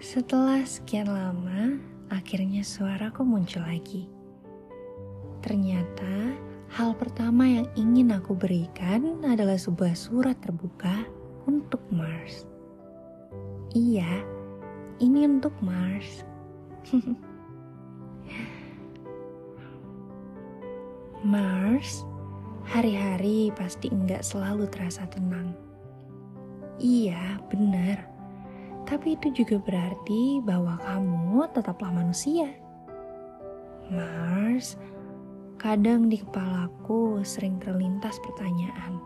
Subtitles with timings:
[0.00, 1.76] Setelah sekian lama,
[2.08, 4.08] akhirnya suaraku muncul lagi.
[5.44, 6.40] Ternyata
[6.72, 11.04] hal pertama yang ingin aku berikan adalah sebuah surat terbuka
[11.44, 12.48] untuk Mars.
[13.76, 14.24] Iya,
[15.04, 16.24] ini untuk Mars.
[21.28, 22.08] Mars,
[22.64, 25.52] hari-hari pasti enggak selalu terasa tenang.
[26.80, 28.19] Iya, benar.
[28.90, 32.50] Tapi itu juga berarti bahwa kamu tetaplah manusia.
[33.86, 34.74] Mars,
[35.62, 38.98] kadang di kepalaku sering terlintas pertanyaan.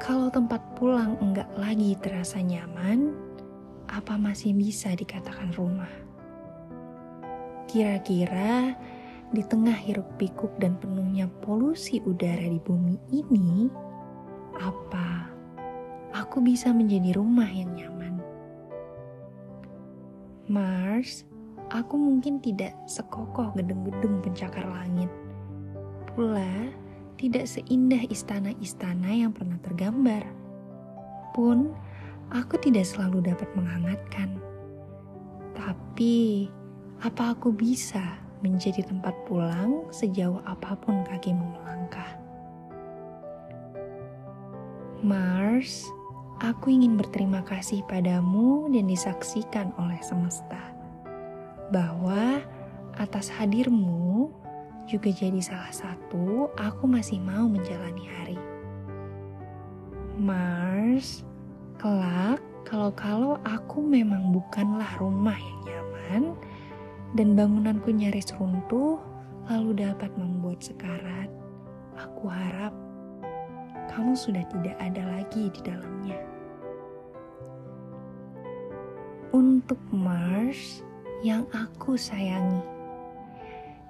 [0.00, 3.12] Kalau tempat pulang enggak lagi terasa nyaman,
[3.92, 5.92] apa masih bisa dikatakan rumah?
[7.68, 8.72] Kira-kira
[9.28, 13.68] di tengah hiruk pikuk dan penuhnya polusi udara di bumi ini,
[14.56, 15.28] apa
[16.16, 17.93] aku bisa menjadi rumah yang nyaman?
[20.44, 21.24] Mars,
[21.72, 25.08] aku mungkin tidak sekokoh gedung-gedung pencakar langit.
[26.12, 26.68] Pula,
[27.16, 30.20] tidak seindah istana-istana yang pernah tergambar.
[31.32, 31.72] Pun,
[32.28, 34.36] aku tidak selalu dapat menghangatkan.
[35.56, 36.52] Tapi,
[37.00, 42.20] apa aku bisa menjadi tempat pulang sejauh apa pun kakimu melangkah.
[45.00, 45.88] Mars,
[46.42, 50.74] aku ingin berterima kasih padamu dan disaksikan oleh semesta
[51.70, 52.42] bahwa
[52.98, 54.30] atas hadirmu
[54.86, 58.38] juga jadi salah satu aku masih mau menjalani hari.
[60.14, 61.26] Mars,
[61.80, 66.22] kelak kalau-kalau aku memang bukanlah rumah yang nyaman,
[67.14, 68.98] dan bangunanku nyaris runtuh,
[69.52, 71.28] lalu dapat membuat sekarat.
[71.94, 72.74] Aku harap
[73.92, 76.18] kamu sudah tidak ada lagi di dalamnya.
[79.34, 80.86] Untuk Mars
[81.26, 82.62] yang aku sayangi,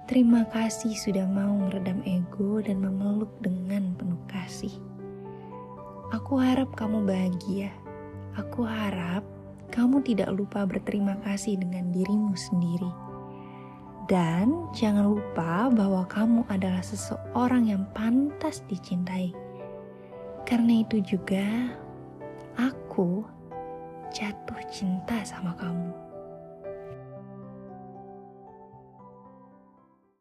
[0.09, 4.73] terima kasih sudah mau meredam ego dan memeluk dengan penuh kasih.
[6.09, 7.69] Aku harap kamu bahagia.
[8.41, 9.21] Aku harap
[9.69, 12.89] kamu tidak lupa berterima kasih dengan dirimu sendiri
[14.09, 19.29] dan jangan lupa bahwa kamu adalah seseorang yang pantas dicintai.
[20.45, 21.69] Karena itu juga
[22.57, 23.34] aku
[24.15, 26.04] jatuh cinta sama kamu.